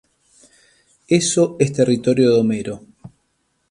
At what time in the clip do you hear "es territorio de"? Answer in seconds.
1.59-2.39